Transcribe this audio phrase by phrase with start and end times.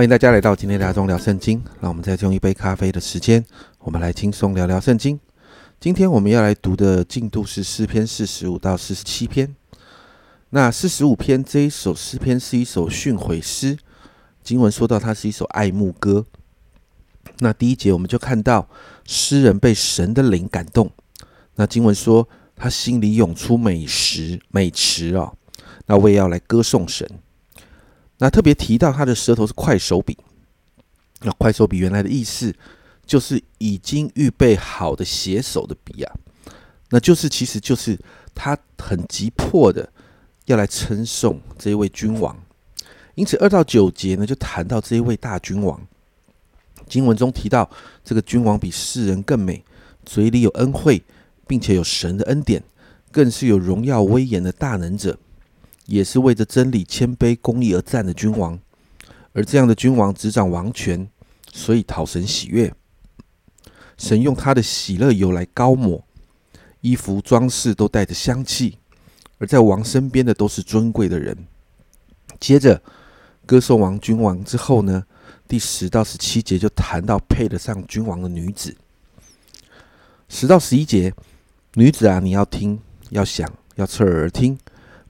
[0.00, 1.62] 欢迎大家来到今天的阿忠聊圣经。
[1.78, 3.44] 让我们再用一杯咖啡的时间，
[3.80, 5.20] 我们来轻松聊聊圣经。
[5.78, 9.54] 今天我们要来读的进度是诗篇四十五到四十七篇。
[10.48, 13.76] 那四十五篇这一首诗篇是一首训诲诗，
[14.42, 16.24] 经文说到它是一首爱慕歌。
[17.40, 18.70] 那第一节我们就看到
[19.04, 20.90] 诗人被神的灵感动。
[21.56, 25.30] 那经文说他心里涌出美食美词啊，
[25.84, 27.06] 那我也要来歌颂神。
[28.20, 30.16] 那特别提到他的舌头是快手笔，
[31.22, 32.54] 那快手笔原来的意思
[33.06, 36.14] 就是已经预备好的写手的笔啊，
[36.90, 37.98] 那就是其实就是
[38.34, 39.90] 他很急迫的
[40.44, 42.36] 要来称颂这一位君王，
[43.14, 45.80] 因此二到九节呢就谈到这一位大君王，
[46.86, 47.70] 经文中提到
[48.04, 49.64] 这个君王比世人更美，
[50.04, 51.02] 嘴里有恩惠，
[51.46, 52.62] 并且有神的恩典，
[53.10, 55.18] 更是有荣耀威严的大能者。
[55.90, 58.56] 也是为着真理、谦卑、公义而战的君王，
[59.32, 61.10] 而这样的君王执掌王权，
[61.52, 62.72] 所以讨神喜悦。
[63.98, 66.02] 神用他的喜乐油来高抹
[66.80, 68.78] 衣服、装饰，都带着香气。
[69.38, 71.36] 而在王身边的都是尊贵的人。
[72.38, 72.80] 接着
[73.44, 75.04] 歌颂王君王之后呢，
[75.48, 78.76] 第十到十七节就谈到配得上君王的女子。
[80.28, 81.12] 十到十一节，
[81.74, 84.56] 女子啊，你要听，要想，要侧耳听。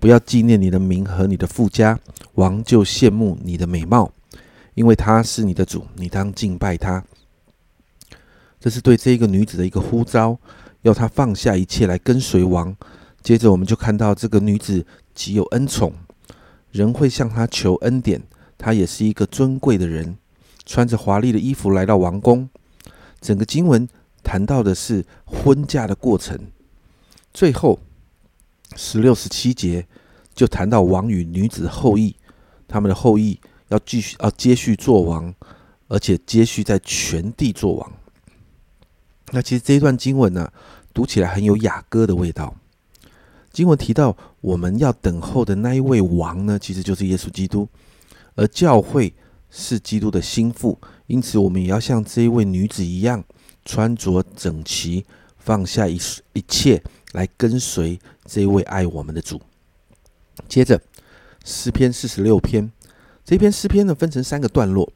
[0.00, 1.98] 不要纪念你的名和你的富家，
[2.34, 4.12] 王就羡慕你的美貌，
[4.74, 7.04] 因为他是你的主，你当敬拜他。
[8.60, 10.38] 这是对这个女子的一个呼召，
[10.82, 12.76] 要她放下一切来跟随王。
[13.22, 15.92] 接着我们就看到这个女子极有恩宠，
[16.70, 18.22] 人会向她求恩典。
[18.56, 20.16] 她也是一个尊贵的人，
[20.64, 22.48] 穿着华丽的衣服来到王宫。
[23.20, 23.88] 整个经文
[24.22, 26.38] 谈到的是婚嫁的过程，
[27.34, 27.80] 最后。
[28.76, 29.86] 十六、十七节
[30.34, 32.14] 就谈到王与女子后裔，
[32.66, 35.34] 他们的后裔要继续要接续做王，
[35.88, 37.92] 而且接续在全地做王。
[39.32, 40.50] 那其实这一段经文呢，
[40.94, 42.54] 读起来很有雅歌的味道。
[43.50, 47.68] 经文提到我们要等候的那一位王呢，其实就是耶稣基督，
[48.36, 49.12] 而教会
[49.50, 53.24] 是基督的心腹，因此我们也要像这一位女子一样，
[53.64, 55.04] 穿着整齐，
[55.38, 55.98] 放下一
[56.34, 56.82] 一切。
[57.12, 59.40] 来跟随这位爱我们的主。
[60.48, 60.80] 接着，
[61.44, 62.70] 诗篇四十六篇，
[63.24, 64.92] 这篇诗篇呢分成三个段落。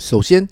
[0.00, 0.48] 首先，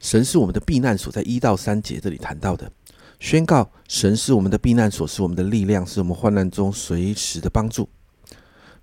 [0.00, 2.72] 神是我们的避难所，在一到三节这里谈到的，
[3.20, 7.88] 宣告神是我们的避难所，是我们的力量，是我们患难中随时的帮助。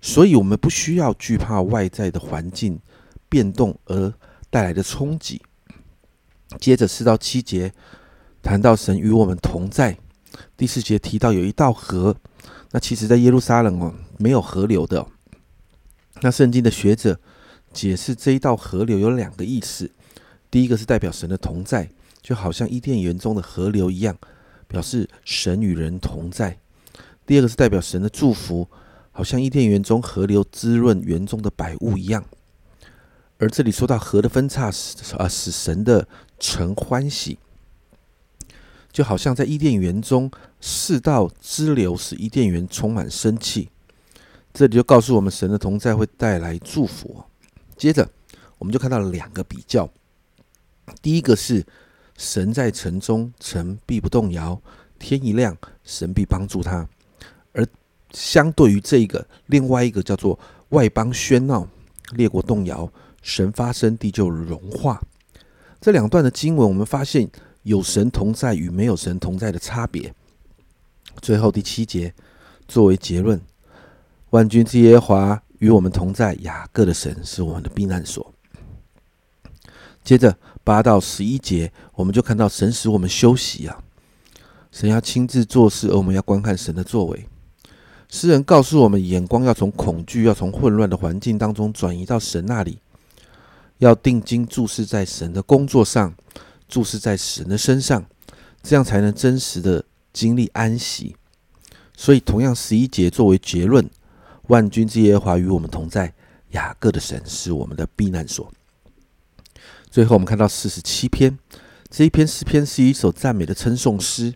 [0.00, 2.80] 所以，我们不需要惧怕外在的环境
[3.28, 4.14] 变动而
[4.48, 5.42] 带来的冲击。
[6.58, 7.72] 接着四到七节
[8.42, 9.98] 谈到神与我们同在。
[10.56, 12.16] 第四节提到有一道河，
[12.72, 15.06] 那其实在耶路撒冷哦，没有河流的。
[16.20, 17.20] 那圣经的学者
[17.72, 19.90] 解释这一道河流有两个意思：
[20.50, 21.88] 第一个是代表神的同在，
[22.20, 24.16] 就好像伊甸园中的河流一样，
[24.66, 26.58] 表示神与人同在；
[27.24, 28.68] 第二个是代表神的祝福，
[29.12, 32.24] 好像伊甸园中河流滋润园中的百物一样。
[33.38, 36.08] 而这里说到河的分叉，使啊使神的
[36.40, 37.38] 城欢喜。
[38.98, 40.28] 就好像在伊甸园中，
[40.60, 43.68] 四道支流使伊甸园充满生气。
[44.52, 47.22] 这里就告诉我们，神的同在会带来祝福。
[47.76, 48.10] 接着，
[48.58, 49.88] 我们就看到了两个比较。
[51.00, 51.64] 第一个是
[52.16, 54.60] 神在城中，城必不动摇；
[54.98, 56.88] 天一亮，神必帮助他。
[57.52, 57.64] 而
[58.10, 60.36] 相对于这个，另外一个叫做
[60.70, 61.68] 外邦喧闹，
[62.14, 62.92] 列国动摇，
[63.22, 65.00] 神发生，地就融化。
[65.80, 67.30] 这两段的经文，我们发现。
[67.68, 70.14] 有神同在与没有神同在的差别。
[71.20, 72.14] 最后第七节
[72.66, 73.38] 作为结论：
[74.30, 78.32] 万军之耶和华与我们同在，雅各的神是我们的避难所。
[80.02, 80.34] 接着
[80.64, 83.84] 八到十一节，我们就看到神使我们休息啊，
[84.72, 87.28] 神要亲自做事，而我们要观看神的作为。
[88.08, 92.78] 诗人告诉我们，眼光要从恐惧、要从混乱的环境当中转移到神那里，
[93.76, 96.14] 要定睛注视在神的工作上。
[96.68, 98.04] 注视在神的身上，
[98.62, 101.16] 这样才能真实的经历安息。
[101.96, 103.90] 所以，同样十一节作为结论：
[104.48, 106.14] 万军之耶和华与我们同在，
[106.50, 108.52] 雅各的神是我们的避难所。
[109.90, 111.38] 最后，我们看到四十七篇
[111.90, 114.34] 这一篇诗篇是一首赞美的称颂诗，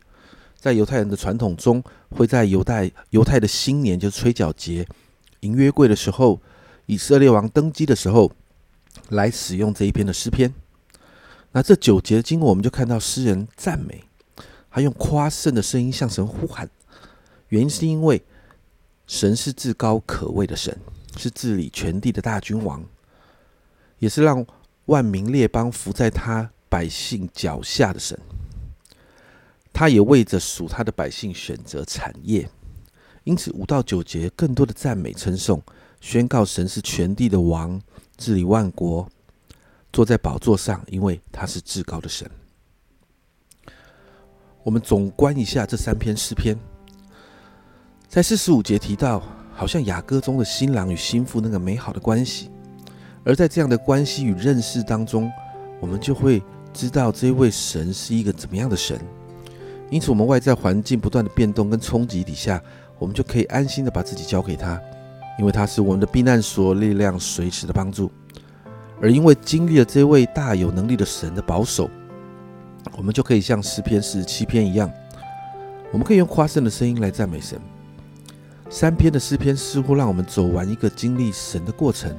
[0.56, 4.86] 在犹太人的传统中，会在犹太犹太的新年，就是吹角节、
[5.40, 6.40] 迎约柜的时候，
[6.86, 8.32] 以色列王登基的时候，
[9.10, 10.52] 来使用这一篇的诗篇。
[11.52, 14.04] 那这九节经文，我们就看到诗人赞美，
[14.70, 16.68] 他用夸胜的声音向神呼喊。
[17.48, 18.22] 原因是因为
[19.06, 20.76] 神是至高可畏的神，
[21.18, 22.82] 是治理全地的大君王。
[23.98, 24.44] 也是让
[24.86, 28.18] 万民列邦伏在他百姓脚下的神。
[29.72, 32.48] 他也为着属他的百姓选择产业，
[33.24, 35.62] 因此五到九节更多的赞美称颂，
[36.00, 37.80] 宣告神是全地的王，
[38.16, 39.08] 治理万国，
[39.92, 42.28] 坐在宝座上，因为他是至高的神。
[44.64, 46.56] 我们总观一下这三篇诗篇，
[48.08, 49.22] 在四十五节提到，
[49.52, 52.50] 好像雅歌中的新郎与新妇那个美好的关系，
[53.24, 55.30] 而在这样的关系与认识当中，
[55.80, 56.42] 我们就会
[56.72, 58.98] 知道这位神是一个怎么样的神。
[59.90, 62.62] 因此，我们外在环境不断的变动跟冲击底下，
[62.98, 64.80] 我们就可以安心的把自己交给他，
[65.38, 68.10] 因为他是我们的避难所，力量随时的帮助。
[69.02, 71.90] 而因为经历了这位大有能力的神的保守，
[72.96, 74.88] 我们就可以像诗篇四十七篇一样，
[75.90, 77.60] 我们可以用夸胜的声音来赞美神。
[78.70, 82.16] 三篇的诗篇似乎让我们走完一个经历神的过程，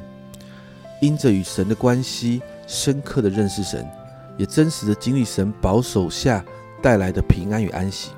[1.02, 3.90] 因着与神的关系，深刻的认识神，
[4.38, 6.44] 也真实的经历神保守下。
[6.82, 8.10] 带来的平安与安息，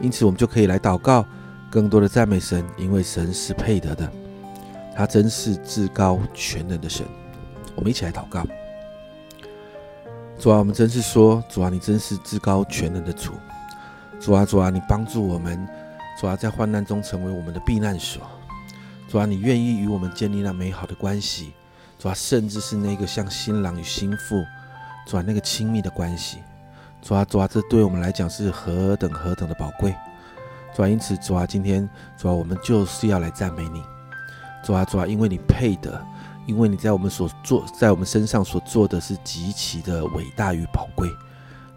[0.00, 1.26] 因此我们就可以来祷告，
[1.70, 4.10] 更多的赞美神，因为神是配得的，
[4.96, 7.04] 他真是至高全能的神。
[7.74, 8.44] 我们一起来祷告：
[10.38, 13.32] 主啊，我们真是说，主啊，你真是至高全能的主。
[14.20, 15.66] 主啊，主啊，你帮助我们，
[16.20, 18.22] 主啊，在患难中成为我们的避难所。
[19.08, 21.52] 主啊，你愿意与我们建立那美好的关系，
[21.98, 24.44] 主啊，甚至是那个像新郎与新妇，
[25.06, 26.38] 主啊，那个亲密的关系。
[27.02, 29.92] 主啊，主啊，这对我们来讲是何等何等的宝贵！
[30.72, 33.82] 主啊，因此，主啊，今天，主啊，我们就是要来赞美你。
[34.62, 36.00] 主啊，主啊，因为你配得，
[36.46, 41.08] 因为你在我们所做，在我们身上所做的是极其的伟大与宝贵。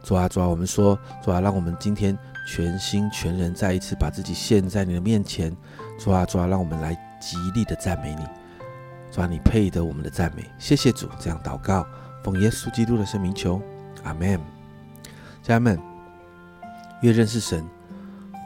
[0.03, 2.17] 主啊，主啊，我们说，主啊，让我们今天
[2.47, 5.55] 全心全人再一次把自己献在你的面前。
[5.99, 8.23] 主啊，主啊，让我们来极力的赞美你。
[9.11, 10.43] 主啊，你配得我们的赞美。
[10.59, 11.85] 谢谢主，这样祷告，
[12.23, 13.61] 奉耶稣基督的圣名求，
[14.03, 14.39] 阿门。
[15.41, 15.79] 家人们，
[17.01, 17.63] 越认识神，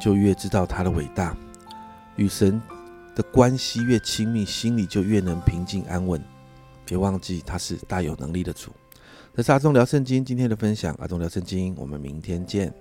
[0.02, 1.34] 就越知道他的伟大；
[2.16, 2.62] 与神
[3.16, 6.22] 的关系越亲密，心里就越能平静安稳。
[6.86, 8.72] 别忘记，他是大有能力的主。
[9.36, 12.74] 这是阿忠聊圣经今天的分享，阿忠聊圣经，我们明天见。